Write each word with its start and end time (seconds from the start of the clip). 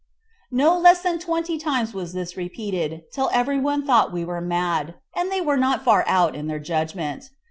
No 0.49 0.75
less 0.79 1.03
than 1.03 1.19
twenty 1.19 1.59
times 1.59 1.93
was 1.93 2.11
this 2.11 2.35
repeated, 2.35 3.03
till 3.11 3.29
everybody 3.31 3.85
thought 3.85 4.11
we 4.11 4.25
were 4.25 4.41
mad, 4.41 4.95
and 5.15 5.31
they 5.31 5.41
were 5.41 5.57
not 5.57 5.85
far 5.85 6.03
out 6.07 6.33
in 6.35 6.47
their 6.47 6.57
judgment. 6.57 7.29